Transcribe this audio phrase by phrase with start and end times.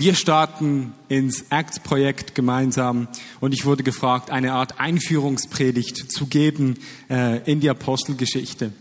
[0.00, 3.08] Wir starten ins Acts-Projekt gemeinsam
[3.40, 6.76] und ich wurde gefragt, eine Art Einführungspredigt zu geben
[7.10, 8.72] äh, in die Apostelgeschichte.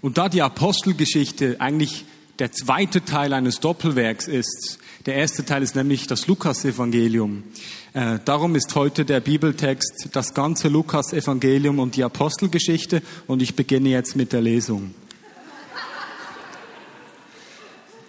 [0.00, 2.06] Und da die Apostelgeschichte eigentlich
[2.40, 7.44] der zweite Teil eines Doppelwerks ist, der erste Teil ist nämlich das Lukas-Evangelium.
[7.92, 13.90] Äh, darum ist heute der Bibeltext das ganze Lukas-Evangelium und die Apostelgeschichte und ich beginne
[13.90, 14.92] jetzt mit der Lesung.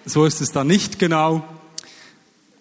[0.07, 1.43] So ist es da nicht genau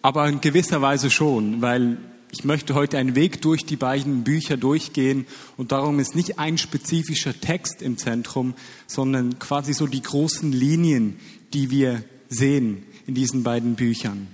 [0.04, 1.96] aber in gewisser Weise schon, weil
[2.30, 5.24] ich möchte heute einen Weg durch die beiden Bücher durchgehen
[5.56, 8.52] und darum ist nicht ein spezifischer Text im Zentrum,
[8.86, 11.16] sondern quasi so die großen Linien,
[11.54, 14.26] die wir sehen in diesen beiden Büchern.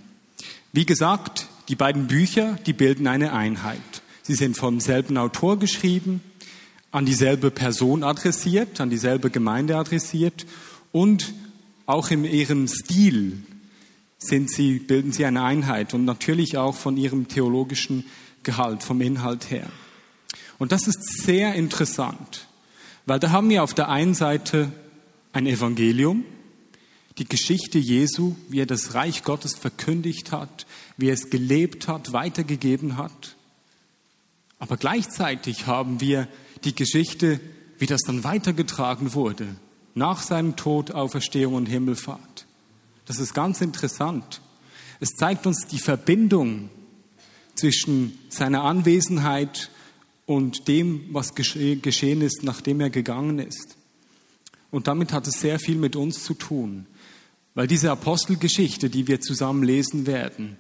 [0.73, 4.03] Wie gesagt, die beiden Bücher, die bilden eine Einheit.
[4.23, 6.21] Sie sind vom selben Autor geschrieben,
[6.91, 10.47] an dieselbe Person adressiert, an dieselbe Gemeinde adressiert
[10.91, 11.33] und
[11.87, 13.45] auch in ihrem Stil
[14.21, 18.05] sind sie, bilden sie eine Einheit und natürlich auch von ihrem theologischen
[18.43, 19.67] Gehalt, vom Inhalt her.
[20.59, 22.47] Und das ist sehr interessant,
[23.07, 24.71] weil da haben wir auf der einen Seite
[25.33, 26.25] ein Evangelium,
[27.19, 32.13] die Geschichte Jesu, wie er das Reich Gottes verkündigt hat, wie er es gelebt hat,
[32.13, 33.37] weitergegeben hat.
[34.59, 36.29] Aber gleichzeitig haben wir
[36.65, 37.41] die Geschichte,
[37.79, 39.49] wie das dann weitergetragen wurde,
[39.95, 42.47] nach seinem Tod, Auferstehung und Himmelfahrt.
[43.11, 44.41] Das ist ganz interessant.
[45.01, 46.71] Es zeigt uns die Verbindung
[47.57, 49.69] zwischen seiner Anwesenheit
[50.27, 53.77] und dem, was geschehen ist, nachdem er gegangen ist.
[54.71, 56.87] Und damit hat es sehr viel mit uns zu tun,
[57.57, 60.57] weil diese Apostelgeschichte, die wir zusammen lesen werden,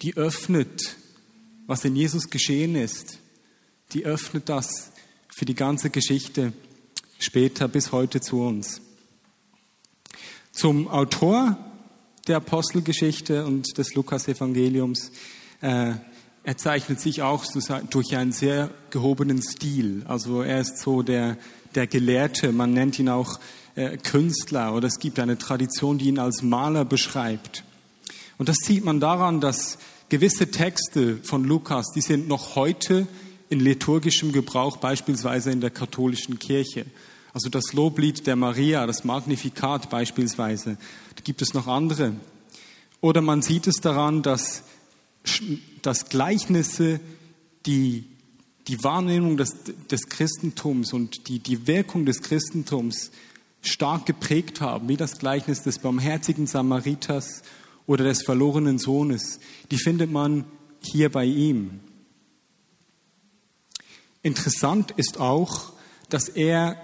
[0.00, 0.96] die öffnet,
[1.66, 3.18] was in Jesus geschehen ist,
[3.92, 4.90] die öffnet das
[5.28, 6.54] für die ganze Geschichte
[7.18, 8.80] später bis heute zu uns.
[10.50, 11.58] Zum Autor
[12.30, 15.10] der Apostelgeschichte und des Lukas-Evangeliums.
[15.60, 15.94] Äh,
[16.44, 17.44] er zeichnet sich auch
[17.90, 20.04] durch einen sehr gehobenen Stil.
[20.06, 21.36] Also er ist so der,
[21.74, 23.40] der Gelehrte, man nennt ihn auch
[23.74, 27.64] äh, Künstler oder es gibt eine Tradition, die ihn als Maler beschreibt.
[28.38, 33.08] Und das sieht man daran, dass gewisse Texte von Lukas, die sind noch heute
[33.48, 36.86] in liturgischem Gebrauch, beispielsweise in der katholischen Kirche.
[37.32, 40.76] Also das Loblied der Maria, das Magnifikat beispielsweise.
[41.14, 42.14] Da gibt es noch andere.
[43.00, 44.64] Oder man sieht es daran, dass,
[45.82, 47.00] dass Gleichnisse
[47.66, 48.04] die,
[48.66, 49.56] die Wahrnehmung des,
[49.90, 53.10] des Christentums und die, die Wirkung des Christentums
[53.62, 57.42] stark geprägt haben, wie das Gleichnis des barmherzigen Samariters
[57.86, 59.38] oder des verlorenen Sohnes.
[59.70, 60.44] Die findet man
[60.80, 61.80] hier bei ihm.
[64.22, 65.72] Interessant ist auch,
[66.08, 66.76] dass er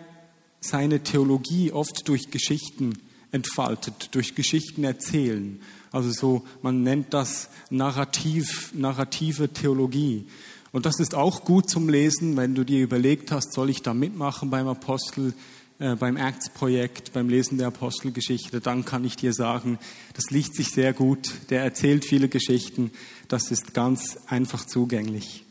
[0.68, 2.94] seine Theologie oft durch Geschichten
[3.32, 5.60] entfaltet, durch Geschichten erzählen.
[5.92, 10.26] Also so, man nennt das Narrativ, narrative Theologie.
[10.72, 13.94] Und das ist auch gut zum Lesen, wenn du dir überlegt hast, soll ich da
[13.94, 15.32] mitmachen beim Apostel,
[15.78, 19.78] äh, beim Acts-Projekt, beim Lesen der Apostelgeschichte, dann kann ich dir sagen,
[20.14, 21.32] das liegt sich sehr gut.
[21.50, 22.90] Der erzählt viele Geschichten.
[23.28, 25.44] Das ist ganz einfach zugänglich.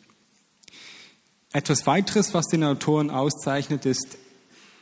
[1.53, 4.17] Etwas weiteres, was den Autoren auszeichnet, ist,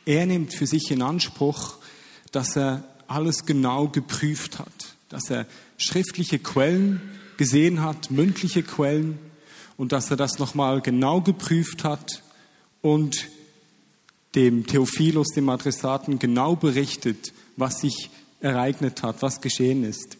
[0.06, 1.76] er nimmt für sich in Anspruch,
[2.32, 7.00] dass er alles genau geprüft hat, dass er schriftliche Quellen
[7.36, 9.18] gesehen hat, mündliche Quellen
[9.76, 12.22] und dass er das nochmal genau geprüft hat
[12.80, 13.28] und
[14.34, 18.10] dem Theophilus, dem Adressaten, genau berichtet, was sich
[18.40, 20.16] ereignet hat, was geschehen ist.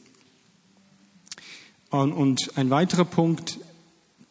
[1.90, 3.58] Und ein weiterer Punkt,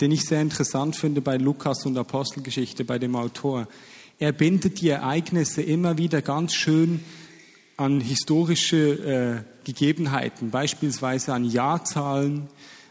[0.01, 3.67] den ich sehr interessant finde bei Lukas und Apostelgeschichte, bei dem Autor,
[4.23, 7.01] er bindet die Ereignisse immer wieder ganz schön
[7.75, 12.47] an historische äh, Gegebenheiten, beispielsweise an Jahrzahlen,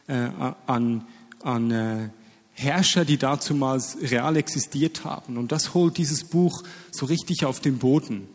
[0.09, 0.28] äh,
[0.66, 1.06] an,
[1.43, 2.10] an äh,
[2.53, 5.38] Herrscher, die dazumals real existiert haben.
[5.38, 8.28] Und das holt dieses Buch so richtig auf den Boden.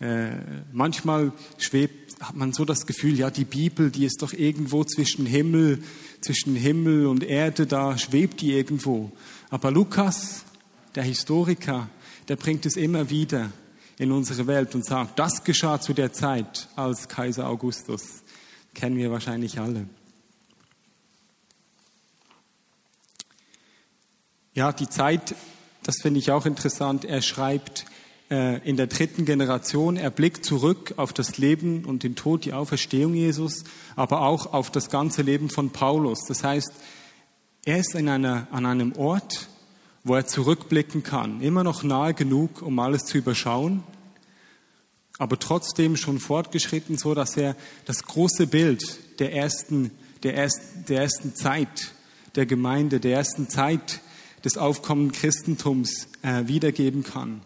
[0.00, 0.30] Äh,
[0.72, 5.26] manchmal schwebt, hat man so das Gefühl, ja, die Bibel, die ist doch irgendwo zwischen
[5.26, 5.80] Himmel,
[6.20, 9.12] zwischen Himmel und Erde, da schwebt die irgendwo.
[9.48, 10.42] Aber Lukas,
[10.96, 11.88] der Historiker,
[12.32, 13.52] der bringt es immer wieder
[13.98, 18.22] in unsere Welt und sagt, das geschah zu der Zeit als Kaiser Augustus.
[18.72, 19.86] Kennen wir wahrscheinlich alle.
[24.54, 25.34] Ja, die Zeit,
[25.82, 27.04] das finde ich auch interessant.
[27.04, 27.84] Er schreibt
[28.30, 32.54] äh, in der dritten Generation, er blickt zurück auf das Leben und den Tod, die
[32.54, 33.64] Auferstehung Jesus,
[33.94, 36.20] aber auch auf das ganze Leben von Paulus.
[36.28, 36.72] Das heißt,
[37.66, 39.50] er ist in einer, an einem Ort,
[40.04, 41.40] wo er zurückblicken kann.
[41.40, 43.82] Immer noch nahe genug, um alles zu überschauen,
[45.18, 48.82] aber trotzdem schon fortgeschritten, so dass er das große Bild
[49.20, 51.94] der ersten, der, erst, der ersten Zeit
[52.34, 54.00] der Gemeinde, der ersten Zeit
[54.44, 57.42] des aufkommenden Christentums äh, wiedergeben kann.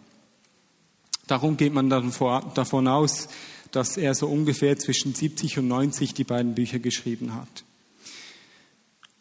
[1.26, 3.29] Darum geht man davon aus,
[3.73, 7.65] dass er so ungefähr zwischen 70 und 90 die beiden Bücher geschrieben hat.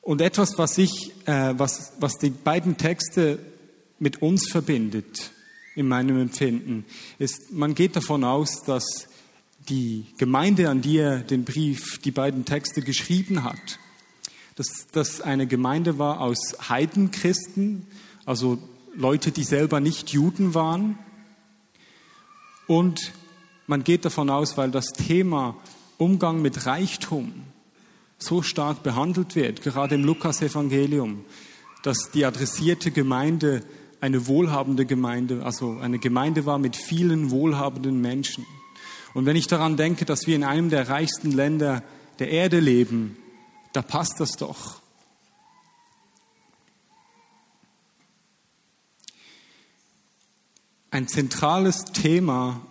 [0.06, 3.40] Und etwas, was, ich, äh, was, was die beiden Texte
[3.98, 5.31] mit uns verbindet,
[5.74, 6.86] in meinem Empfinden,
[7.18, 9.07] ist, man geht davon aus, dass
[9.68, 13.80] die Gemeinde, an die er den Brief, die beiden Texte geschrieben hat,
[14.56, 17.88] dass das eine Gemeinde war aus Heidenchristen,
[18.25, 18.60] also
[18.94, 21.00] Leute, die selber nicht Juden waren.
[22.68, 23.12] Und
[23.66, 25.57] man geht davon aus, weil das Thema
[25.98, 27.34] Umgang mit Reichtum
[28.18, 31.26] so stark behandelt wird, gerade im Lukas-Evangelium,
[31.84, 33.64] dass die adressierte Gemeinde
[34.02, 38.46] eine wohlhabende Gemeinde, also eine Gemeinde war mit vielen wohlhabenden Menschen.
[39.14, 41.84] Und wenn ich daran denke, dass wir in einem der reichsten Länder
[42.20, 43.18] der Erde leben,
[43.74, 44.82] da passt das doch.
[50.92, 52.62] Ein zentrales Thema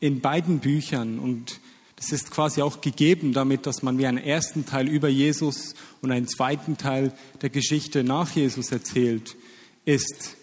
[0.00, 1.60] in beiden Büchern und
[2.00, 6.10] das ist quasi auch gegeben damit, dass man wie einen ersten Teil über Jesus und
[6.10, 7.12] einen zweiten Teil
[7.42, 9.36] der Geschichte nach Jesus erzählt,
[9.84, 10.36] ist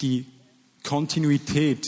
[0.00, 0.24] die
[0.82, 1.86] Kontinuität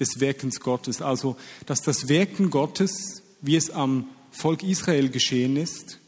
[0.00, 1.00] des Wirkens Gottes.
[1.00, 1.36] Also,
[1.66, 6.00] dass das Wirken Gottes, wie es am Volk Israel geschehen ist,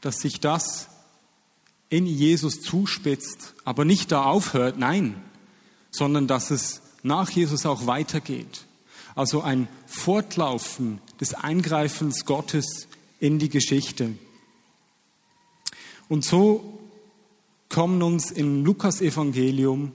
[0.00, 0.88] dass sich das
[1.88, 5.14] in Jesus zuspitzt, aber nicht da aufhört, nein,
[5.92, 8.65] sondern dass es nach Jesus auch weitergeht.
[9.16, 12.86] Also ein Fortlaufen des Eingreifens Gottes
[13.18, 14.14] in die Geschichte.
[16.08, 16.78] Und so
[17.68, 19.92] kommen uns im Lukas-Evangelium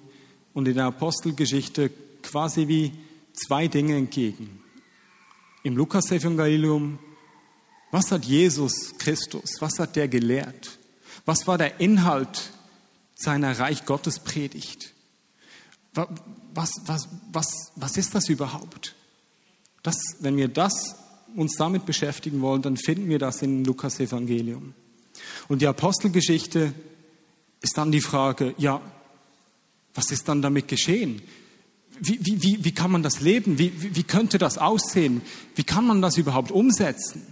[0.53, 1.91] und in der Apostelgeschichte
[2.23, 2.91] quasi wie
[3.33, 4.59] zwei Dinge entgegen.
[5.63, 6.97] Im Lukas-Evangelium,
[7.91, 10.79] was hat Jesus Christus, was hat der gelehrt?
[11.25, 12.51] Was war der Inhalt
[13.13, 14.94] seiner Reich Gottes Predigt?
[15.94, 18.95] Was, was, was, was ist das überhaupt?
[19.83, 20.95] Das, wenn wir das
[21.36, 24.74] uns damit beschäftigen wollen, dann finden wir das im Lukas-Evangelium.
[25.48, 26.74] Und die Apostelgeschichte
[27.62, 28.81] ist dann die Frage, ja,
[29.94, 31.22] was ist dann damit geschehen?
[32.00, 33.60] Wie, wie, wie, wie kann man das leben?
[33.60, 35.22] Wie, wie, wie könnte das aussehen?
[35.56, 37.25] Wie kann man das überhaupt umsetzen?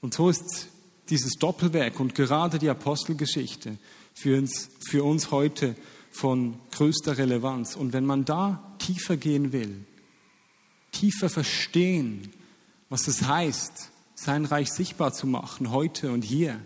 [0.00, 0.68] Und so ist
[1.10, 3.78] dieses Doppelwerk und gerade die Apostelgeschichte
[4.14, 5.74] für uns, für uns heute
[6.18, 7.76] von größter Relevanz.
[7.76, 9.84] Und wenn man da tiefer gehen will,
[10.90, 12.32] tiefer verstehen,
[12.88, 16.60] was es heißt, sein Reich sichtbar zu machen, heute und hier,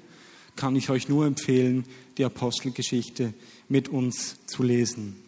[0.57, 1.85] kann ich euch nur empfehlen,
[2.17, 3.35] die Apostelgeschichte
[3.69, 5.23] mit uns zu lesen.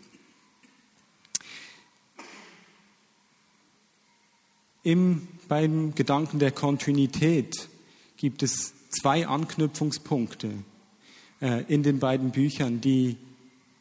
[4.84, 7.68] Im, beim Gedanken der Kontinuität
[8.16, 10.50] gibt es zwei Anknüpfungspunkte
[11.42, 13.18] äh, in den beiden Büchern, die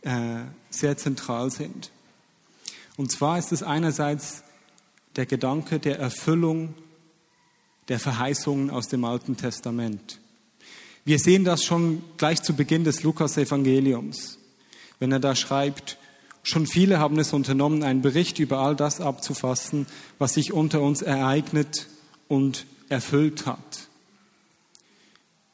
[0.03, 1.91] äh, sehr zentral sind.
[2.97, 4.43] Und zwar ist es einerseits
[5.15, 6.73] der Gedanke der Erfüllung
[7.87, 10.19] der Verheißungen aus dem Alten Testament.
[11.05, 14.37] Wir sehen das schon gleich zu Beginn des Lukas-Evangeliums,
[14.99, 15.97] wenn er da schreibt,
[16.43, 19.85] schon viele haben es unternommen, einen Bericht über all das abzufassen,
[20.17, 21.87] was sich unter uns ereignet
[22.27, 23.87] und erfüllt hat.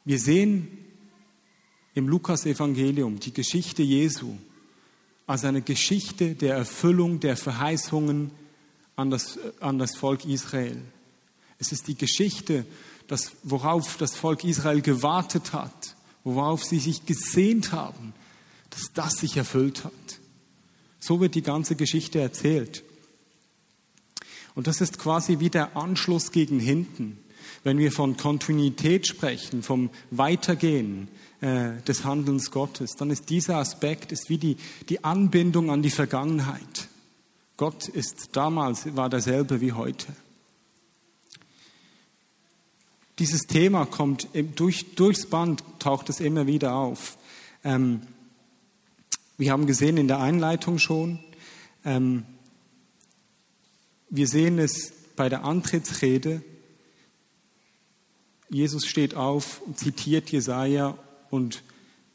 [0.04, 0.78] Wir sehen
[1.94, 4.36] im Lukas-Evangelium die Geschichte Jesu
[5.26, 8.30] als eine Geschichte der Erfüllung der Verheißungen
[8.96, 10.80] an das, an das Volk Israel.
[11.58, 12.64] Es ist die Geschichte
[13.06, 18.12] das, worauf das Volk Israel gewartet hat, worauf sie sich gesehnt haben,
[18.70, 19.92] dass das sich erfüllt hat.
[21.00, 22.84] So wird die ganze Geschichte erzählt.
[24.54, 27.18] Und das ist quasi wie der Anschluss gegen hinten.
[27.62, 31.08] Wenn wir von Kontinuität sprechen, vom Weitergehen
[31.40, 34.56] äh, des Handelns Gottes, dann ist dieser Aspekt ist wie die,
[34.90, 36.88] die Anbindung an die Vergangenheit.
[37.56, 40.06] Gott ist damals, war derselbe wie heute.
[43.18, 47.16] Dieses Thema kommt durch, durchs Band, taucht es immer wieder auf.
[47.64, 48.02] Ähm,
[49.36, 51.20] wir haben gesehen in der Einleitung schon,
[51.84, 52.24] ähm,
[54.10, 56.42] wir sehen es bei der Antrittsrede.
[58.50, 60.98] Jesus steht auf, zitiert Jesaja
[61.30, 61.62] und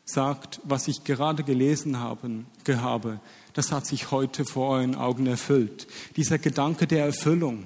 [0.05, 3.19] sagt, was ich gerade gelesen habe,
[3.53, 5.88] das hat sich heute vor euren Augen erfüllt.
[6.15, 7.65] Dieser Gedanke der Erfüllung,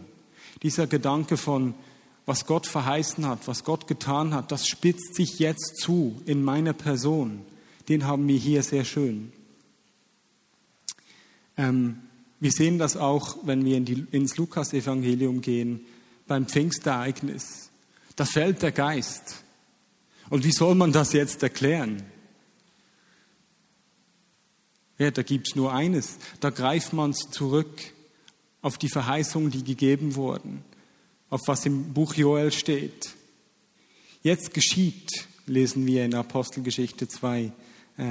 [0.64, 1.74] dieser Gedanke von,
[2.26, 6.74] was Gott verheißen hat, was Gott getan hat, das spitzt sich jetzt zu in meiner
[6.74, 7.42] Person.
[7.90, 9.34] Den haben wir hier sehr schön.
[11.58, 11.98] Ähm,
[12.40, 15.82] wir sehen das auch, wenn wir in die, ins Lukas-Evangelium gehen,
[16.28, 17.70] beim Pfingstereignis,
[18.16, 19.44] Da fällt der Geist.
[20.30, 22.04] Und wie soll man das jetzt erklären?
[24.98, 26.18] Ja, da gibt's nur eines.
[26.40, 27.82] Da greift man zurück
[28.62, 30.64] auf die Verheißungen, die gegeben wurden,
[31.30, 33.16] auf was im Buch Joel steht.
[34.22, 37.54] Jetzt geschieht, lesen wir in Apostelgeschichte 2,
[37.98, 38.04] äh,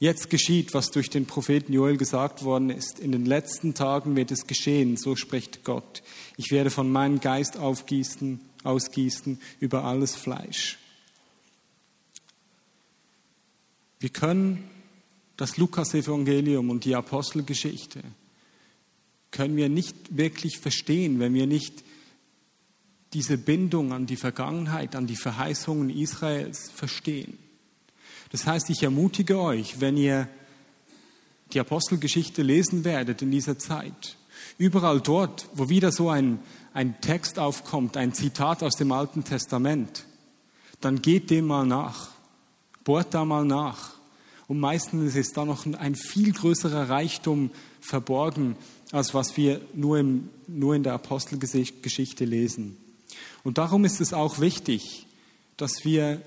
[0.00, 2.98] jetzt geschieht, was durch den Propheten Joel gesagt worden ist.
[2.98, 6.02] In den letzten Tagen wird es geschehen, so spricht Gott.
[6.36, 10.78] Ich werde von meinem Geist aufgießen, ausgießen über alles Fleisch.
[13.98, 14.68] Wir können
[15.36, 18.02] das Lukas-Evangelium und die Apostelgeschichte
[19.30, 21.84] können wir nicht wirklich verstehen, wenn wir nicht
[23.12, 27.38] diese Bindung an die Vergangenheit, an die Verheißungen Israels verstehen.
[28.30, 30.28] Das heißt, ich ermutige euch, wenn ihr
[31.52, 34.16] die Apostelgeschichte lesen werdet in dieser Zeit,
[34.58, 36.40] überall dort, wo wieder so ein,
[36.74, 40.04] ein Text aufkommt, ein Zitat aus dem Alten Testament,
[40.80, 42.15] dann geht dem mal nach,
[42.86, 43.90] bohrt da mal nach.
[44.48, 47.50] Und meistens ist da noch ein viel größerer Reichtum
[47.80, 48.56] verborgen,
[48.92, 52.76] als was wir nur, im, nur in der Apostelgeschichte lesen.
[53.42, 55.06] Und darum ist es auch wichtig,
[55.56, 56.22] dass wir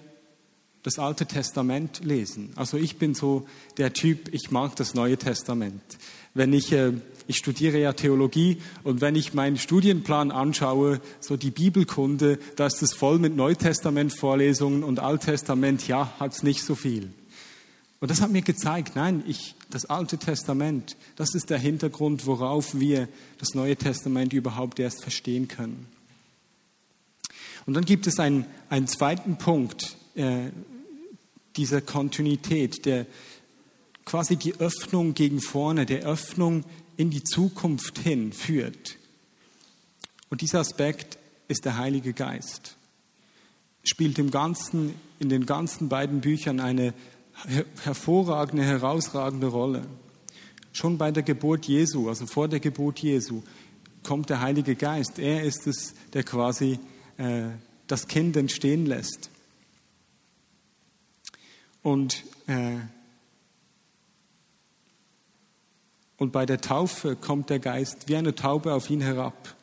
[0.84, 2.52] das Alte Testament lesen.
[2.56, 5.82] Also ich bin so der Typ, ich mag das Neue Testament.
[6.34, 6.94] Wenn ich, äh,
[7.28, 12.82] ich studiere ja Theologie und wenn ich meinen Studienplan anschaue, so die Bibelkunde, da ist
[12.82, 17.10] es voll mit Neutestament-Vorlesungen und Alttestament, ja, hat's nicht so viel.
[18.00, 22.80] Und das hat mir gezeigt, nein, ich, das Alte Testament, das ist der Hintergrund, worauf
[22.80, 23.10] wir
[23.40, 25.88] das Neue Testament überhaupt erst verstehen können.
[27.66, 30.52] Und dann gibt es einen, einen zweiten Punkt äh,
[31.56, 33.06] dieser Kontinuität, der
[34.06, 36.64] quasi die Öffnung gegen vorne, der Öffnung
[36.98, 38.98] in die Zukunft hin führt.
[40.30, 42.76] Und dieser Aspekt ist der Heilige Geist.
[43.84, 46.94] Spielt im ganzen, in den ganzen beiden Büchern eine
[47.84, 49.86] hervorragende, herausragende Rolle.
[50.74, 53.42] Schon bei der Geburt Jesu, also vor der Geburt Jesu,
[54.04, 55.18] kommt der Heilige Geist.
[55.18, 56.80] Er ist es, der quasi
[57.18, 57.44] äh,
[57.88, 59.30] das Kind entstehen lässt.
[61.82, 62.78] Und, äh,
[66.18, 69.56] und bei der Taufe kommt der Geist wie eine Taube auf ihn herab.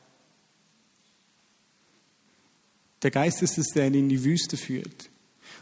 [3.03, 5.11] Der Geist ist es, der ihn in die Wüste führt.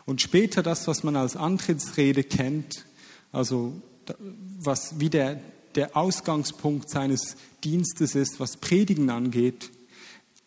[0.07, 2.85] Und später das, was man als Antrittsrede kennt,
[3.33, 3.81] also
[4.59, 5.41] was wie der,
[5.75, 9.71] der Ausgangspunkt seines Dienstes ist, was Predigen angeht,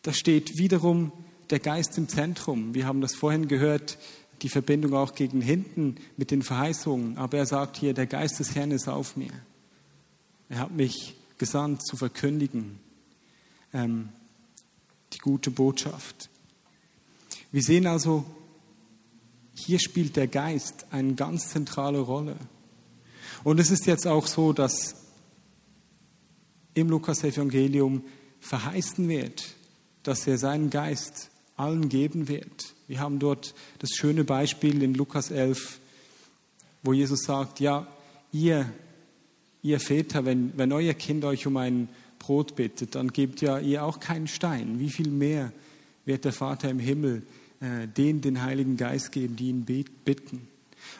[0.04, 1.12] da steht wiederum
[1.50, 2.74] der Geist im Zentrum.
[2.76, 3.98] Wir haben das vorhin gehört,
[4.41, 7.17] die Verbindung auch gegen hinten mit den Verheißungen.
[7.17, 9.32] Aber er sagt hier, der Geist des Herrn ist auf mir.
[10.50, 12.79] Er hat mich gesandt zu verkündigen
[13.74, 14.10] ähm,
[15.13, 16.29] die gute Botschaft.
[17.51, 18.25] Wir sehen also,
[19.53, 22.36] hier spielt der Geist eine ganz zentrale Rolle.
[23.44, 24.96] Und es ist jetzt auch so, dass
[26.74, 28.03] im Lukas-Evangelium
[28.39, 29.56] verheißen wird,
[30.03, 32.75] dass er seinen Geist allen geben wird.
[32.88, 35.79] Wir haben dort das schöne Beispiel in Lukas 11,
[36.84, 37.88] wo Jesus sagt, ja,
[38.32, 38.70] ihr,
[39.62, 41.89] ihr Väter, wenn, wenn euer Kind euch um ein
[42.20, 44.79] Brot bittet, dann gebt ja ihr auch keinen Stein.
[44.79, 45.51] Wie viel mehr
[46.06, 47.24] wird der Vater im Himmel
[47.60, 50.48] äh, denen den Heiligen Geist geben, die ihn bitten.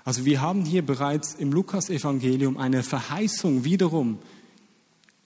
[0.04, 4.20] Also wir haben hier bereits im Lukas-Evangelium eine Verheißung wiederum,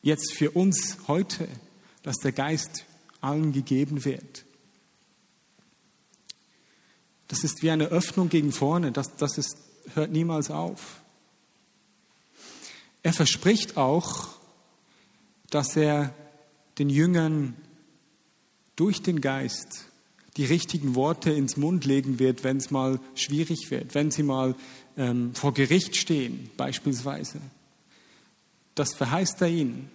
[0.02, 1.48] jetzt für uns heute,
[2.04, 2.86] dass der Geist
[3.22, 4.44] allen gegeben wird.
[7.32, 9.56] Das ist wie eine Öffnung gegen vorne, das, das ist,
[9.94, 11.00] hört niemals auf.
[13.04, 14.28] Er verspricht auch,
[15.50, 16.14] dass er
[16.78, 17.56] den Jüngern
[18.76, 19.86] durch den Geist
[20.36, 24.54] die richtigen Worte ins Mund legen wird, wenn es mal schwierig wird, wenn sie mal
[24.98, 27.40] ähm, vor Gericht stehen, beispielsweise.
[28.76, 29.90] Das verheißt er ihnen.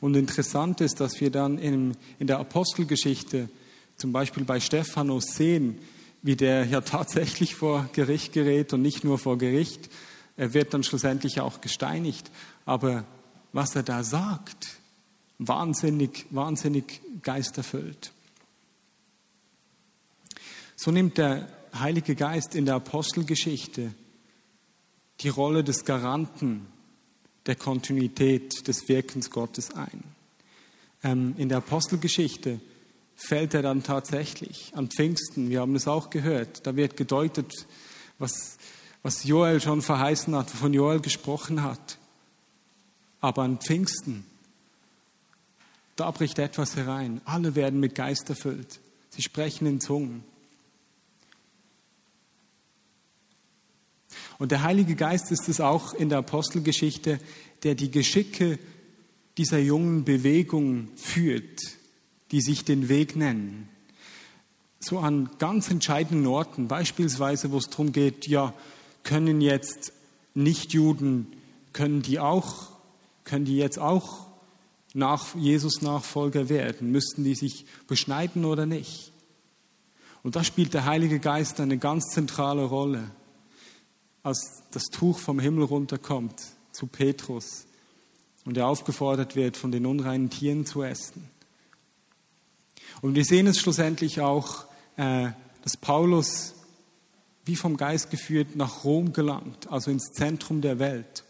[0.00, 3.48] Und interessant ist, dass wir dann in, in der Apostelgeschichte,
[3.96, 5.78] zum Beispiel bei Stephanus, sehen,
[6.22, 9.88] wie der ja tatsächlich vor Gericht gerät und nicht nur vor Gericht.
[10.36, 12.30] Er wird dann schlussendlich auch gesteinigt.
[12.64, 13.04] Aber
[13.52, 14.78] was er da sagt,
[15.38, 18.12] wahnsinnig, wahnsinnig geisterfüllt.
[20.76, 21.48] So nimmt der
[21.78, 23.92] Heilige Geist in der Apostelgeschichte
[25.20, 26.66] die Rolle des Garanten
[27.46, 30.04] der Kontinuität des Wirkens Gottes ein.
[31.02, 32.60] Ähm, in der Apostelgeschichte
[33.18, 35.50] fällt er dann tatsächlich an Pfingsten.
[35.50, 36.66] Wir haben es auch gehört.
[36.66, 37.52] Da wird gedeutet,
[38.18, 38.56] was,
[39.02, 41.98] was Joel schon verheißen hat, wovon Joel gesprochen hat.
[43.20, 44.24] Aber an Pfingsten,
[45.96, 47.20] da bricht etwas herein.
[47.24, 48.78] Alle werden mit Geist erfüllt.
[49.10, 50.22] Sie sprechen in Zungen.
[54.38, 57.18] Und der Heilige Geist ist es auch in der Apostelgeschichte,
[57.64, 58.60] der die Geschicke
[59.36, 61.77] dieser jungen Bewegung führt,
[62.30, 63.68] die sich den Weg nennen.
[64.80, 68.54] So an ganz entscheidenden Orten, beispielsweise, wo es darum geht, ja,
[69.02, 69.92] können jetzt
[70.34, 71.26] Nichtjuden,
[71.72, 72.68] können die auch,
[73.24, 74.26] können die jetzt auch
[74.94, 76.90] nach Jesus Nachfolger werden?
[76.92, 79.12] Müssten die sich beschneiden oder nicht?
[80.22, 83.10] Und da spielt der Heilige Geist eine ganz zentrale Rolle
[84.22, 86.42] als das Tuch vom Himmel runterkommt
[86.72, 87.66] zu Petrus
[88.44, 91.30] und er aufgefordert wird, von den unreinen Tieren zu essen.
[93.00, 95.28] Und wir sehen es schlussendlich auch, äh,
[95.62, 96.54] dass Paulus
[97.44, 101.24] wie vom Geist geführt nach Rom gelangt, also ins Zentrum der Welt.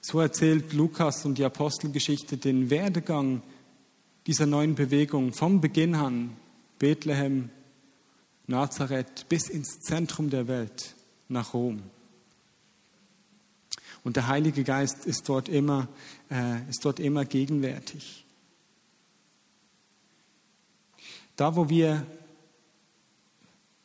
[0.00, 3.42] So erzählt Lukas und die Apostelgeschichte den Werdegang
[4.26, 6.36] dieser neuen Bewegung vom Beginn an,
[6.78, 7.50] Bethlehem,
[8.46, 10.94] Nazareth, bis ins Zentrum der Welt,
[11.28, 11.82] nach Rom.
[14.04, 15.88] Und der Heilige Geist ist dort immer,
[16.30, 18.21] äh, ist dort immer gegenwärtig.
[21.36, 22.06] Da, wo wir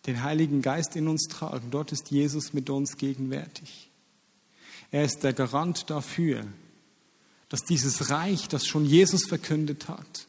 [0.05, 3.89] den Heiligen Geist in uns tragen, dort ist Jesus mit uns gegenwärtig.
[4.91, 6.45] Er ist der Garant dafür,
[7.49, 10.27] dass dieses Reich, das schon Jesus verkündet hat,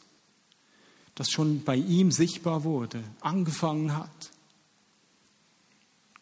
[1.14, 4.30] das schon bei ihm sichtbar wurde, angefangen hat,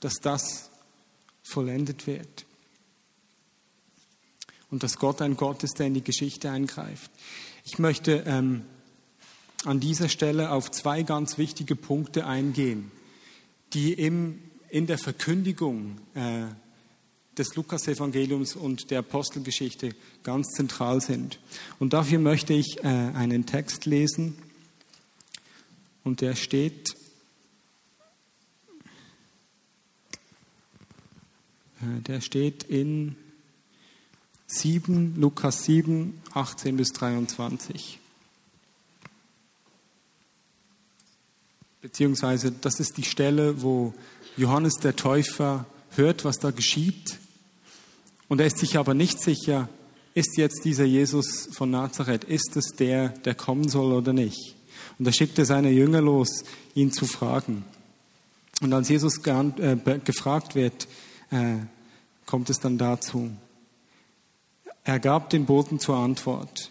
[0.01, 0.71] dass das
[1.43, 2.47] vollendet wird
[4.71, 7.11] und dass Gott ein Gott ist, der in die Geschichte eingreift.
[7.65, 8.65] Ich möchte ähm,
[9.67, 12.91] an dieser Stelle auf zwei ganz wichtige Punkte eingehen,
[13.73, 16.45] die im, in der Verkündigung äh,
[17.37, 19.91] des Lukasevangeliums und der Apostelgeschichte
[20.23, 21.41] ganz zentral sind.
[21.79, 24.39] Und dafür möchte ich äh, einen Text lesen
[26.05, 26.95] und der steht
[31.83, 33.17] äh, der steht in
[34.47, 37.99] 7, Lukas 7, 18 bis 23.
[41.83, 43.95] Beziehungsweise das ist die Stelle, wo
[44.37, 47.19] Johannes der Täufer hört, was da geschieht.
[48.29, 49.69] Und er ist sich aber nicht sicher,
[50.15, 54.57] ist jetzt dieser Jesus von Nazareth, ist es der, der kommen soll oder nicht?
[54.99, 57.65] Und da schickt er seine Jünger los, ihn zu fragen.
[58.63, 60.89] Und als Jesus äh, gefragt wird,
[61.31, 61.57] äh,
[62.25, 63.31] kommt es dann dazu.
[64.85, 66.71] Er gab den Boten zur Antwort.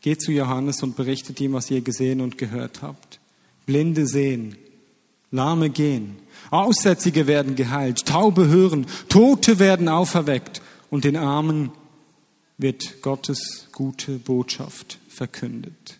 [0.00, 3.18] Geht zu Johannes und berichtet ihm, was ihr gesehen und gehört habt.
[3.66, 4.56] Blinde sehen,
[5.30, 6.16] Lahme gehen,
[6.50, 11.72] Aussätzige werden geheilt, Taube hören, Tote werden auferweckt und den Armen
[12.58, 15.98] wird Gottes gute Botschaft verkündet.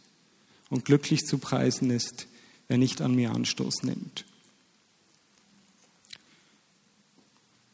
[0.71, 2.27] Und glücklich zu preisen ist,
[2.69, 4.25] wer nicht an mir Anstoß nimmt.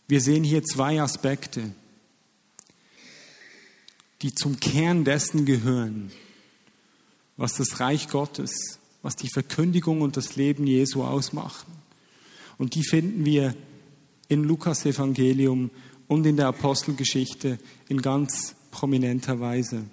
[0.08, 1.72] Wir sehen hier zwei Aspekte
[4.22, 6.12] die zum Kern dessen gehören,
[7.36, 11.72] was das Reich Gottes, was die Verkündigung und das Leben Jesu ausmachen.
[12.58, 13.54] Und die finden wir
[14.28, 15.70] in Lukas Evangelium
[16.08, 19.84] und in der Apostelgeschichte in ganz prominenter Weise.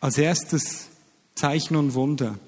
[0.00, 0.88] Als erstes
[1.34, 2.38] Zeichen und Wunder.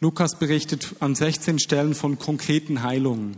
[0.00, 3.36] Lukas berichtet an 16 Stellen von konkreten Heilungen.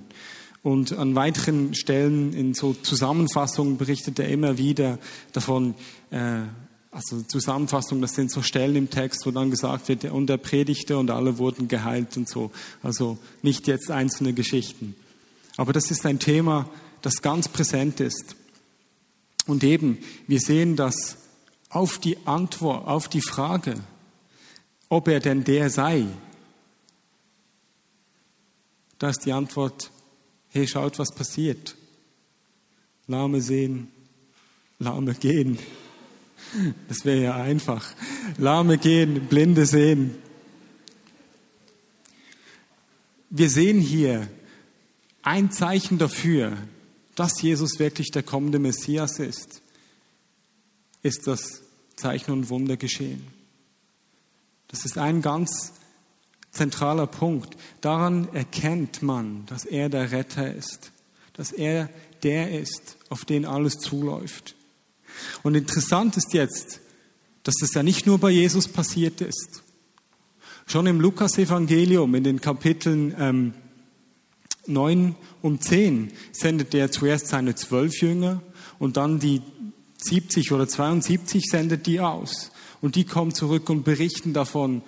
[0.62, 4.98] Und an weiteren Stellen in so Zusammenfassungen berichtet er immer wieder
[5.32, 5.74] davon,
[6.10, 6.42] äh,
[6.98, 10.98] also Zusammenfassung, das sind so Stellen im Text, wo dann gesagt wird, und er predigte
[10.98, 12.50] und alle wurden geheilt und so.
[12.82, 14.96] Also nicht jetzt einzelne Geschichten.
[15.56, 16.68] Aber das ist ein Thema,
[17.02, 18.34] das ganz präsent ist.
[19.46, 21.18] Und eben, wir sehen, dass
[21.70, 23.74] auf die Antwort, auf die Frage,
[24.88, 26.04] ob er denn der sei,
[28.98, 29.92] da ist die Antwort,
[30.48, 31.76] hey, schaut, was passiert.
[33.06, 33.86] Lahme sehen,
[34.80, 35.60] Lahme gehen.
[36.88, 37.92] Das wäre ja einfach.
[38.36, 40.14] Lahme gehen, Blinde sehen.
[43.30, 44.26] Wir sehen hier
[45.22, 46.56] ein Zeichen dafür,
[47.14, 49.60] dass Jesus wirklich der kommende Messias ist,
[51.02, 51.62] ist das
[51.96, 53.26] Zeichen und Wunder geschehen.
[54.68, 55.72] Das ist ein ganz
[56.50, 57.56] zentraler Punkt.
[57.80, 60.92] Daran erkennt man, dass er der Retter ist,
[61.34, 61.88] dass er
[62.22, 64.54] der ist, auf den alles zuläuft.
[65.42, 66.80] Und interessant ist jetzt,
[67.42, 69.62] dass das ja nicht nur bei Jesus passiert ist.
[70.66, 73.54] Schon im Lukas-Evangelium, in den Kapiteln ähm,
[74.66, 78.42] 9 und 10, sendet er zuerst seine zwölf Jünger
[78.78, 79.40] und dann die
[79.98, 82.50] 70 oder 72 sendet die aus.
[82.80, 84.82] Und die kommen zurück und berichten davon,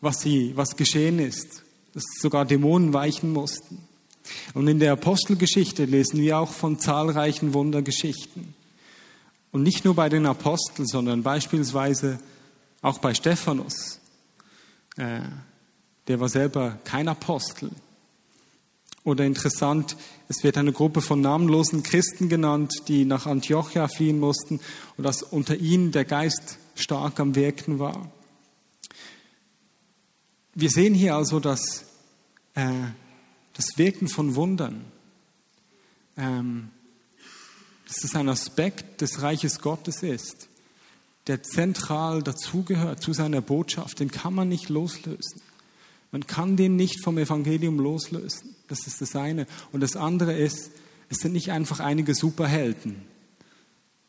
[0.00, 1.62] was, sie, was geschehen ist,
[1.94, 3.78] dass sogar Dämonen weichen mussten.
[4.54, 8.54] Und in der Apostelgeschichte lesen wir auch von zahlreichen Wundergeschichten.
[9.52, 12.18] Und nicht nur bei den Aposteln, sondern beispielsweise
[12.82, 14.00] auch bei Stephanus.
[14.96, 15.20] Äh,
[16.08, 17.70] der war selber kein Apostel.
[19.02, 19.96] Oder interessant,
[20.28, 24.60] es wird eine Gruppe von namenlosen Christen genannt, die nach Antiochia fliehen mussten
[24.96, 28.10] und dass unter ihnen der Geist stark am Wirken war.
[30.54, 31.86] Wir sehen hier also, dass
[32.54, 32.70] äh,
[33.54, 34.84] das Wirken von Wundern,
[36.16, 36.70] ähm,
[37.90, 40.48] dass es ein Aspekt des Reiches Gottes ist,
[41.26, 45.42] der zentral dazugehört zu seiner Botschaft, den kann man nicht loslösen.
[46.12, 48.54] Man kann den nicht vom Evangelium loslösen.
[48.68, 49.48] Das ist das eine.
[49.72, 50.70] Und das andere ist,
[51.08, 53.02] es sind nicht einfach einige Superhelden,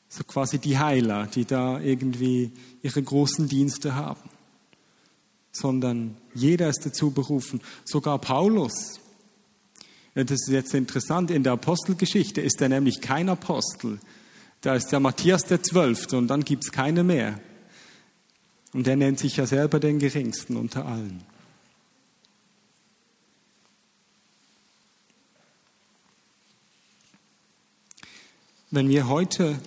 [0.10, 2.52] so quasi die Heiler, die da irgendwie
[2.84, 4.30] ihre großen Dienste haben,
[5.52, 7.62] sondern jeder ist dazu berufen.
[7.84, 9.00] Sogar Paulus.
[10.13, 11.32] Das ist jetzt interessant.
[11.32, 14.00] In der Apostelgeschichte ist er nämlich kein Apostel.
[14.60, 17.39] Da ist der Matthias der Zwölfte und dann gibt es keine mehr.
[18.74, 21.24] Und er nennt sich ja selber den Geringsten unter allen.
[28.69, 29.60] Wenn wir heute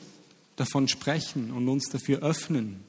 [0.57, 2.83] davon sprechen und uns dafür öffnen,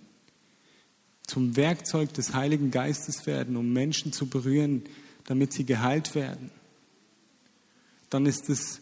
[1.27, 4.83] zum Werkzeug des Heiligen Geistes werden, um Menschen zu berühren,
[5.25, 6.51] damit sie geheilt werden,
[8.09, 8.81] dann ist es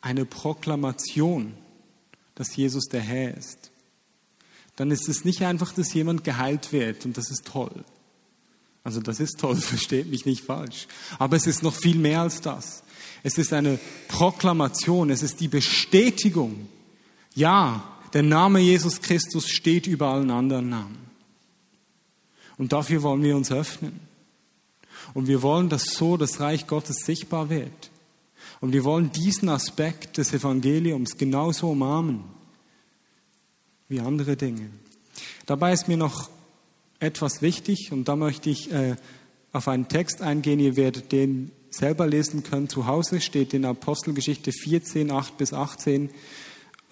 [0.00, 1.54] eine Proklamation,
[2.34, 3.70] dass Jesus der Herr ist.
[4.76, 7.84] Dann ist es nicht einfach, dass jemand geheilt wird und das ist toll.
[8.84, 10.88] Also das ist toll, versteht mich nicht falsch.
[11.18, 12.82] Aber es ist noch viel mehr als das.
[13.22, 16.68] Es ist eine Proklamation, es ist die Bestätigung.
[17.34, 20.98] Ja, der Name Jesus Christus steht über allen anderen Namen.
[22.58, 24.00] Und dafür wollen wir uns öffnen.
[25.14, 27.91] Und wir wollen, dass so das Reich Gottes sichtbar wird.
[28.62, 32.22] Und wir wollen diesen Aspekt des Evangeliums genauso umarmen
[33.88, 34.70] wie andere Dinge.
[35.46, 36.30] Dabei ist mir noch
[37.00, 38.94] etwas wichtig und da möchte ich äh,
[39.52, 40.60] auf einen Text eingehen.
[40.60, 42.68] Ihr werdet den selber lesen können.
[42.68, 46.10] Zu Hause steht in Apostelgeschichte 14, 8 bis 18.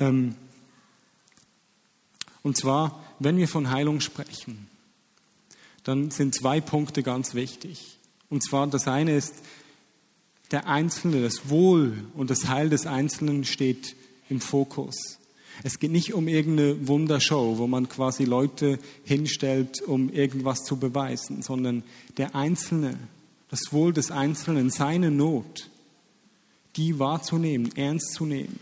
[0.00, 0.34] Ähm,
[2.42, 4.66] und zwar, wenn wir von Heilung sprechen,
[5.84, 7.96] dann sind zwei Punkte ganz wichtig.
[8.28, 9.34] Und zwar das eine ist,
[10.50, 13.94] der Einzelne, das Wohl und das Heil des Einzelnen steht
[14.28, 14.96] im Fokus.
[15.62, 21.42] Es geht nicht um irgendeine Wundershow, wo man quasi Leute hinstellt, um irgendwas zu beweisen,
[21.42, 21.82] sondern
[22.16, 22.96] der Einzelne,
[23.50, 25.68] das Wohl des Einzelnen, seine Not,
[26.76, 28.58] die wahrzunehmen, ernst zu nehmen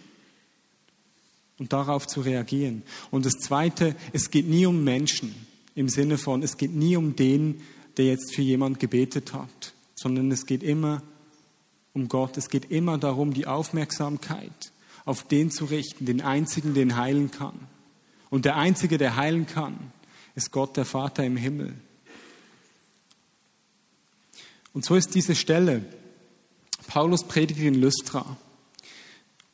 [1.58, 2.82] und darauf zu reagieren.
[3.10, 5.34] Und das Zweite, es geht nie um Menschen
[5.74, 7.60] im Sinne von, es geht nie um den,
[7.96, 11.17] der jetzt für jemand gebetet hat, sondern es geht immer um
[12.06, 12.36] Gott.
[12.36, 14.72] Es geht immer darum, die Aufmerksamkeit
[15.04, 17.58] auf den zu richten, den einzigen, den heilen kann.
[18.30, 19.90] Und der einzige, der heilen kann,
[20.36, 21.74] ist Gott, der Vater im Himmel.
[24.72, 25.84] Und so ist diese Stelle.
[26.86, 28.36] Paulus predigt in Lystra.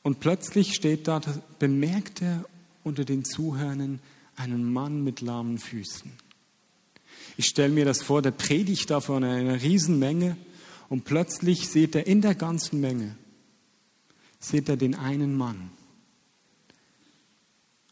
[0.02, 1.20] Und plötzlich steht da,
[1.58, 2.44] bemerkt er
[2.82, 4.00] unter den Zuhörern
[4.36, 6.12] einen Mann mit lahmen Füßen.
[7.36, 10.36] Ich stelle mir das vor, der predigt da von einer Riesenmenge
[10.88, 13.16] und plötzlich sieht er in der ganzen Menge
[14.44, 15.70] sieht er den einen Mann.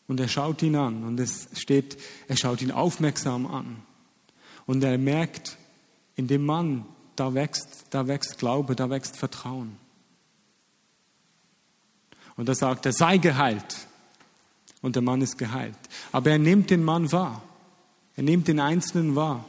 [0.07, 1.97] Und er schaut ihn an und es steht,
[2.29, 3.83] er schaut ihn aufmerksam an.
[4.67, 5.57] Und er merkt,
[6.17, 6.85] in dem Mann,
[7.17, 9.77] da wächst, da wächst Glaube, da wächst Vertrauen.
[12.37, 13.87] Und er sagt er, sei geheilt.
[14.83, 15.79] Und der Mann ist geheilt.
[16.11, 17.43] Aber er nimmt den Mann wahr.
[18.17, 19.45] Er nimmt den Einzelnen wahr.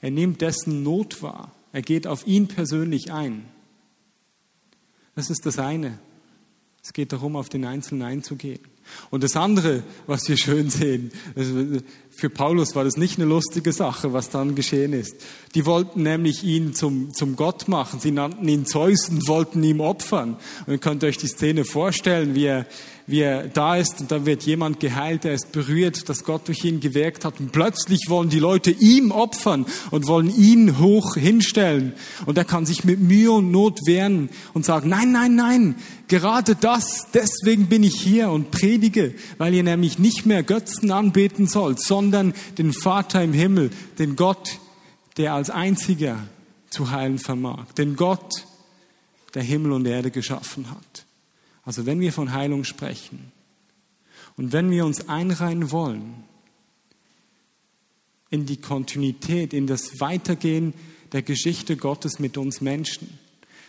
[0.00, 1.52] Er nimmt dessen Not wahr.
[1.72, 3.46] Er geht auf ihn persönlich ein.
[5.14, 5.98] Das ist das eine.
[6.82, 8.60] Es geht darum, auf den Einzelnen einzugehen.
[9.10, 11.12] Und das andere, was wir schön sehen,
[12.18, 15.14] für Paulus war das nicht eine lustige Sache, was dann geschehen ist.
[15.54, 18.00] Die wollten nämlich ihn zum, zum Gott machen.
[18.00, 20.36] Sie nannten ihn Zeus und wollten ihm opfern.
[20.66, 22.66] Und ihr könnt euch die Szene vorstellen, wie er,
[23.06, 26.64] wie er da ist und da wird jemand geheilt, er ist berührt, dass Gott durch
[26.64, 31.94] ihn gewirkt hat und plötzlich wollen die Leute ihm opfern und wollen ihn hoch hinstellen
[32.26, 35.76] und er kann sich mit Mühe und Not wehren und sagen, nein, nein, nein,
[36.06, 41.46] gerade das, deswegen bin ich hier und predige, weil ihr nämlich nicht mehr Götzen anbeten
[41.46, 44.58] sollt, sondern den Vater im Himmel, den Gott,
[45.16, 46.26] der als einziger
[46.70, 48.46] zu heilen vermag, den Gott,
[49.34, 51.06] der Himmel und Erde geschaffen hat.
[51.64, 53.32] Also wenn wir von Heilung sprechen
[54.36, 56.24] und wenn wir uns einreihen wollen
[58.30, 60.74] in die Kontinuität, in das Weitergehen
[61.12, 63.18] der Geschichte Gottes mit uns Menschen.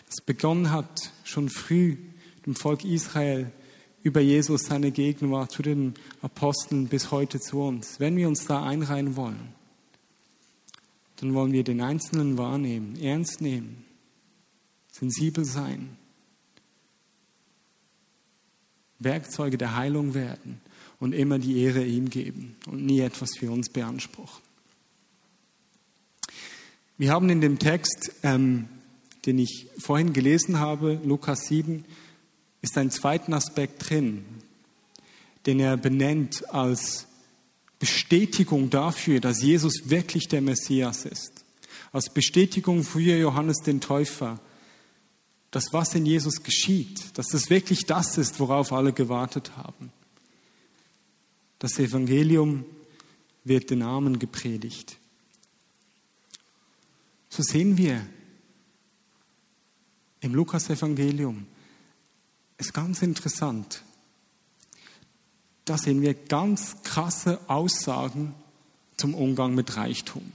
[0.07, 1.97] Das begonnen hat schon früh
[2.45, 3.51] dem Volk Israel
[4.03, 7.99] über Jesus, seine Gegenwart zu den Aposteln bis heute zu uns.
[7.99, 9.53] Wenn wir uns da einreihen wollen,
[11.17, 13.83] dann wollen wir den Einzelnen wahrnehmen, ernst nehmen,
[14.91, 15.97] sensibel sein,
[18.99, 20.61] Werkzeuge der Heilung werden
[20.99, 24.41] und immer die Ehre ihm geben und nie etwas für uns beanspruchen.
[26.97, 28.67] Wir haben in dem Text, ähm,
[29.25, 31.85] den ich vorhin gelesen habe, Lukas 7,
[32.61, 34.25] ist ein zweiten Aspekt drin,
[35.45, 37.07] den er benennt als
[37.79, 41.45] Bestätigung dafür, dass Jesus wirklich der Messias ist.
[41.91, 44.39] Als Bestätigung für Johannes den Täufer,
[45.51, 49.91] dass was in Jesus geschieht, dass das wirklich das ist, worauf alle gewartet haben.
[51.57, 52.65] Das Evangelium
[53.43, 54.97] wird den Armen gepredigt.
[57.29, 58.05] So sehen wir
[60.21, 61.47] im Lukas-Evangelium,
[62.59, 63.83] ist ganz interessant.
[65.65, 68.35] Da sehen wir ganz krasse Aussagen
[68.97, 70.31] zum Umgang mit Reichtum.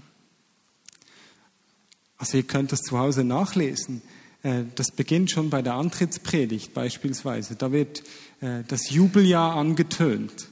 [2.16, 4.02] Also ihr könnt das zu Hause nachlesen.
[4.42, 7.56] Äh, das beginnt schon bei der Antrittspredigt beispielsweise.
[7.56, 8.02] Da wird
[8.40, 10.48] äh, das Jubeljahr angetönt.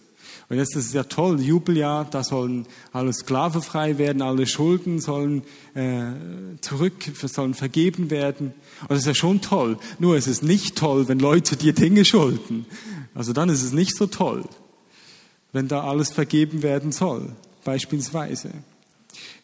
[0.48, 5.00] Und jetzt ist es ja toll, Jubeljahr, da sollen alle Sklave frei werden, alle Schulden
[5.00, 5.42] sollen
[5.74, 6.12] äh,
[6.60, 8.52] zurück, sollen vergeben werden.
[8.82, 9.78] Und das ist ja schon toll.
[9.98, 12.66] Nur es ist nicht toll, wenn Leute dir Dinge schulden.
[13.14, 14.44] Also dann ist es nicht so toll,
[15.52, 17.30] wenn da alles vergeben werden soll,
[17.64, 18.50] beispielsweise.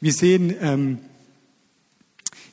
[0.00, 0.98] Wir sehen, ähm,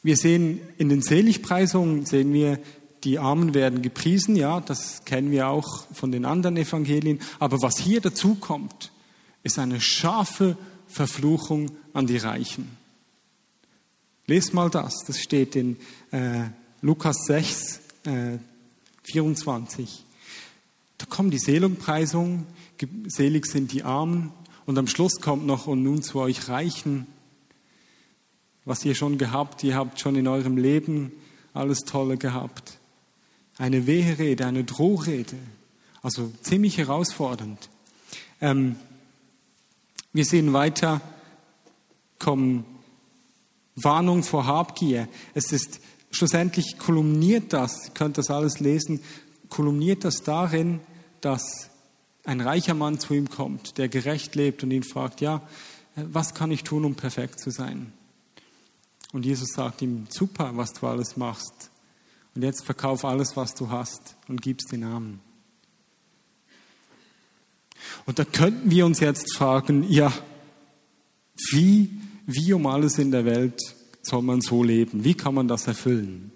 [0.04, 2.60] wir sehen in den Seligpreisungen, sehen wir,
[3.06, 7.20] die Armen werden gepriesen, ja, das kennen wir auch von den anderen Evangelien.
[7.40, 8.92] Aber was hier dazu kommt,
[9.44, 12.78] ist eine scharfe Verfluchung an die Reichen.
[14.26, 15.78] Lest mal das, das steht in
[16.12, 16.46] äh,
[16.82, 18.38] Lukas 6, äh,
[19.04, 20.04] 24.
[20.98, 22.48] Da kommt die Seligpreisung,
[23.08, 24.32] selig sind die Armen
[24.66, 27.06] und am Schluss kommt noch und nun zu euch Reichen,
[28.64, 31.12] was ihr schon gehabt, ihr habt schon in eurem Leben
[31.54, 32.80] alles Tolle gehabt.
[33.58, 35.38] Eine Weherede, eine Drohrede.
[36.02, 37.70] Also ziemlich herausfordernd.
[38.42, 38.76] Ähm,
[40.14, 41.02] wir sehen weiter,
[42.20, 42.66] kommen
[43.76, 45.08] Warnung vor Habgier.
[45.34, 45.80] Es ist
[46.12, 49.02] schlussendlich kolumniert das, ihr könnt das alles lesen,
[49.50, 50.80] kolumniert das darin,
[51.22, 51.70] dass
[52.24, 55.42] ein reicher Mann zu ihm kommt, der gerecht lebt und ihn fragt, ja,
[55.96, 57.94] was kann ich tun, um perfekt zu sein?
[59.14, 61.70] Und Jesus sagt ihm, super, was du alles machst.
[62.36, 65.22] Und jetzt verkauf alles, was du hast und gib's den Armen.
[68.06, 70.12] Und da könnten wir uns jetzt fragen, ja,
[71.52, 71.90] wie,
[72.26, 73.60] wie um alles in der Welt
[74.02, 75.04] soll man so leben?
[75.04, 76.32] Wie kann man das erfüllen?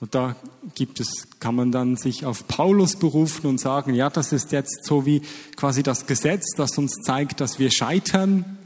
[0.00, 0.36] Und da
[0.74, 4.84] gibt es, kann man dann sich auf Paulus berufen und sagen, ja, das ist jetzt
[4.84, 5.22] so wie
[5.56, 8.58] quasi das Gesetz, das uns zeigt, dass wir scheitern.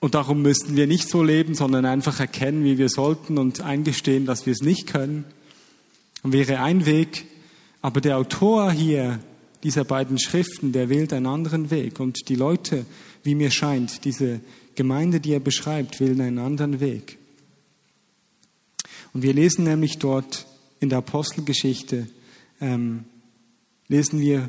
[0.00, 4.24] Und darum müssten wir nicht so leben, sondern einfach erkennen, wie wir sollten und eingestehen,
[4.24, 5.24] dass wir es nicht können
[6.22, 7.26] wäre ein Weg,
[7.80, 9.20] aber der Autor hier
[9.62, 12.00] dieser beiden Schriften, der wählt einen anderen Weg.
[12.00, 12.86] Und die Leute,
[13.22, 14.40] wie mir scheint, diese
[14.74, 17.18] Gemeinde, die er beschreibt, wählen einen anderen Weg.
[19.12, 20.46] Und wir lesen nämlich dort
[20.80, 22.08] in der Apostelgeschichte,
[22.60, 23.04] ähm,
[23.88, 24.48] lesen wir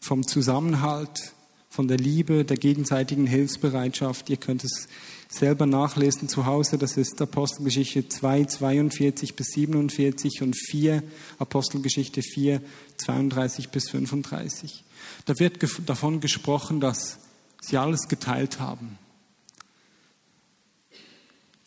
[0.00, 1.32] vom Zusammenhalt,
[1.68, 4.28] von der Liebe, der gegenseitigen Hilfsbereitschaft.
[4.28, 4.88] Ihr könnt es
[5.32, 6.78] selber nachlesen zu Hause.
[6.78, 11.02] Das ist Apostelgeschichte 2, 42 bis 47 und 4,
[11.38, 12.60] Apostelgeschichte 4,
[12.98, 14.84] 32 bis 35.
[15.24, 17.18] Da wird davon gesprochen, dass
[17.60, 18.98] sie alles geteilt haben.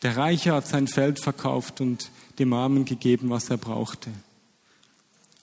[0.02, 4.10] Der Reiche hat sein Feld verkauft und dem Armen gegeben, was er brauchte.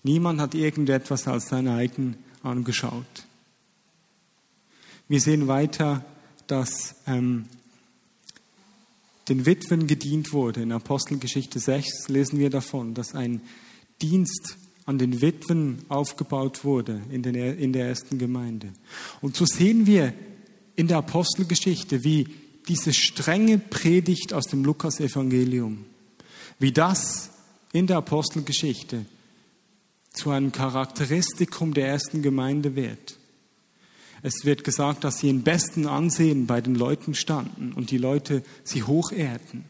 [0.04, 3.26] Niemand hat irgendetwas als sein eigen angeschaut.
[5.10, 6.06] Wir sehen weiter,
[6.48, 7.46] dass ähm,
[9.30, 10.62] den Witwen gedient wurde.
[10.62, 13.42] In Apostelgeschichte 6 lesen wir davon, dass ein
[14.02, 18.74] Dienst an den Witwen aufgebaut wurde in, den, in der ersten Gemeinde.
[19.22, 20.14] Und so sehen wir
[20.76, 22.28] in der Apostelgeschichte, wie
[22.68, 25.86] diese strenge Predigt aus dem Lukas-Evangelium,
[26.60, 27.30] wie das
[27.72, 29.06] in der Apostelgeschichte
[30.12, 33.18] zu einem Charakteristikum der ersten Gemeinde wird.
[34.24, 38.44] Es wird gesagt, dass sie in besten Ansehen bei den Leuten standen und die Leute
[38.64, 39.66] sie hochehrten.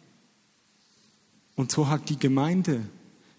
[1.56, 2.82] Und so hat die Gemeinde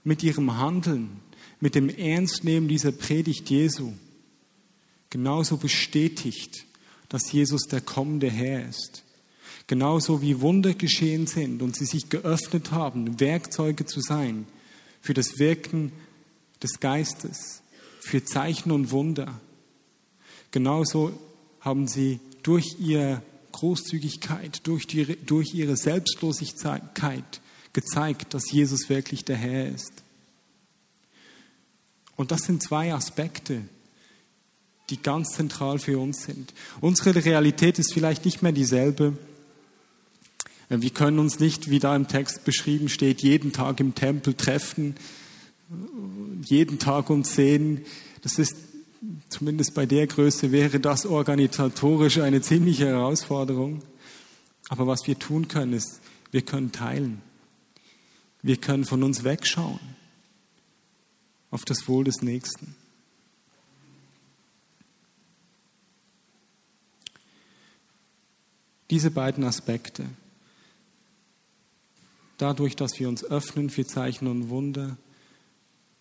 [0.02, 1.20] mit ihrem Handeln,
[1.60, 3.92] mit dem Ernstnehmen dieser Predigt Jesu
[5.08, 6.66] genauso bestätigt,
[7.08, 9.04] dass Jesus der kommende Herr ist
[9.66, 14.46] Genauso wie Wunder geschehen sind und sie sich geöffnet haben, Werkzeuge zu sein
[15.00, 15.92] für das Wirken
[16.62, 17.62] des Geistes,
[18.00, 19.40] für Zeichen und Wunder.
[20.54, 21.12] Genauso
[21.58, 27.40] haben sie durch ihre Großzügigkeit, durch, die, durch ihre Selbstlosigkeit
[27.72, 30.04] gezeigt, dass Jesus wirklich der Herr ist.
[32.14, 33.62] Und das sind zwei Aspekte,
[34.90, 36.54] die ganz zentral für uns sind.
[36.80, 39.18] Unsere Realität ist vielleicht nicht mehr dieselbe.
[40.68, 44.94] Wir können uns nicht, wie da im Text beschrieben steht, jeden Tag im Tempel treffen,
[46.44, 47.84] jeden Tag uns sehen.
[48.22, 48.54] Das ist,
[49.28, 53.82] zumindest bei der Größe, wäre das organisatorisch eine ziemliche Herausforderung.
[54.68, 57.22] Aber was wir tun können, ist, wir können teilen.
[58.42, 59.80] Wir können von uns wegschauen
[61.50, 62.74] auf das Wohl des Nächsten.
[68.90, 70.04] Diese beiden Aspekte,
[72.38, 74.96] dadurch, dass wir uns öffnen für Zeichen und Wunder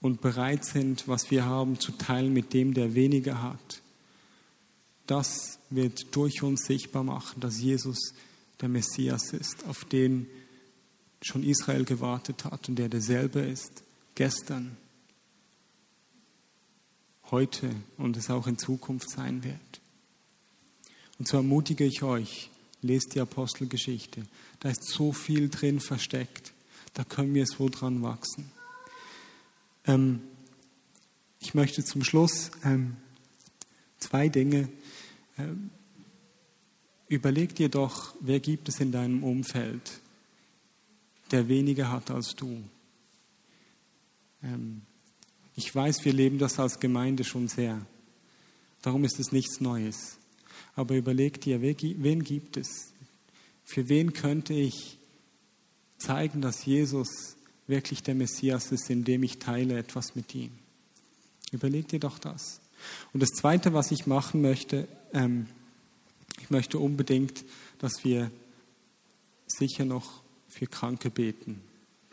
[0.04, 3.82] und bereit sind, was wir haben, zu teilen mit dem, der weniger hat,
[5.08, 8.14] das wird durch uns sichtbar machen, dass Jesus
[8.60, 10.28] der Messias ist, auf den
[11.22, 13.84] schon Israel gewartet hat und der derselbe ist,
[14.16, 14.76] gestern,
[17.32, 19.82] heute und es auch in Zukunft sein wird.
[21.18, 22.50] Und so ermutige ich euch,
[22.82, 24.24] lest die Apostelgeschichte.
[24.60, 26.52] Da ist so viel drin versteckt.
[26.94, 28.52] Da können wir so dran wachsen.
[29.86, 30.22] Ähm,
[31.40, 32.96] ich möchte zum Schluss ähm,
[34.00, 34.70] zwei Dinge.
[35.38, 35.70] Ähm,
[37.08, 40.00] überleg dir doch, wer gibt es in deinem Umfeld,
[41.32, 42.64] der weniger hat als du.
[44.42, 44.82] Ähm,
[45.56, 47.86] ich weiß, wir leben das als Gemeinde schon sehr.
[48.82, 50.18] Darum ist es nichts Neues.
[50.76, 52.94] Aber überleg dir, wen gibt es?
[53.64, 54.98] Für wen könnte ich
[55.98, 57.33] zeigen, dass Jesus
[57.68, 60.52] wirklich der Messias ist, indem ich teile etwas mit ihm?
[61.52, 62.60] Überleg dir doch das.
[63.14, 65.48] Und das Zweite, was ich machen möchte, ähm,
[66.42, 67.46] ich möchte unbedingt,
[67.80, 68.32] dass wir
[69.48, 71.62] sicher noch für Kranke beten,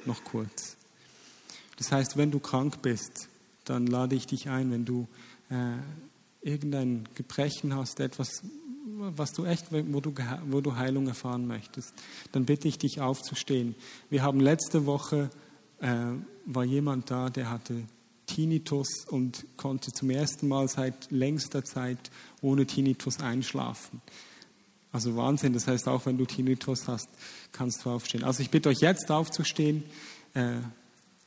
[0.04, 0.76] noch kurz.
[1.76, 3.28] Das heißt, wenn du krank bist,
[3.64, 5.08] dann lade ich dich ein, wenn du
[5.50, 5.76] äh,
[6.42, 8.42] irgendein Gebrechen hast, etwas,
[9.00, 10.12] was du echt, wo du,
[10.46, 11.94] wo du Heilung erfahren möchtest,
[12.32, 13.74] dann bitte ich dich aufzustehen.
[14.10, 15.30] Wir haben letzte Woche,
[15.80, 15.94] äh,
[16.46, 17.82] war jemand da, der hatte
[18.26, 22.10] Tinnitus und konnte zum ersten Mal seit längster Zeit
[22.42, 24.00] ohne Tinnitus einschlafen.
[24.92, 27.08] Also Wahnsinn, das heißt, auch wenn du Tinnitus hast,
[27.52, 28.24] kannst du aufstehen.
[28.24, 29.84] Also ich bitte euch jetzt aufzustehen,
[30.34, 30.56] äh,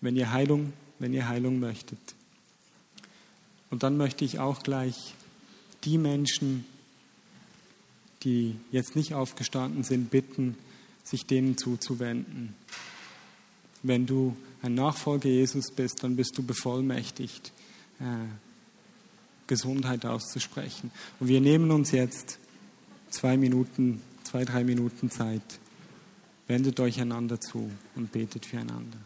[0.01, 1.99] wenn ihr Heilung, wenn ihr Heilung möchtet.
[3.69, 5.15] Und dann möchte ich auch gleich
[5.83, 6.65] die Menschen,
[8.23, 10.57] die jetzt nicht aufgestanden sind, bitten,
[11.03, 12.55] sich denen zuzuwenden.
[13.81, 17.51] Wenn du ein Nachfolger Jesus bist, dann bist du bevollmächtigt,
[17.99, 18.03] äh,
[19.47, 20.91] Gesundheit auszusprechen.
[21.19, 22.39] Und wir nehmen uns jetzt
[23.09, 25.59] zwei Minuten, zwei, drei Minuten Zeit.
[26.47, 28.97] Wendet euch einander zu und betet füreinander.